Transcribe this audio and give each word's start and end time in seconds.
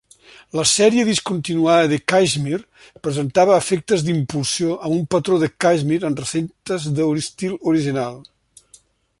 La 0.59 0.63
sèrie 0.69 1.03
discontinuada 1.09 1.91
de 1.91 1.99
caixmir 2.13 2.57
presentava 3.07 3.59
efectes 3.65 4.07
d'impulsió 4.07 4.81
amb 4.89 4.97
un 4.99 5.05
patró 5.17 5.39
de 5.45 5.53
caixmir 5.67 6.03
en 6.11 6.19
recintes 6.25 6.89
d'estil 7.01 7.57
original. 7.75 8.19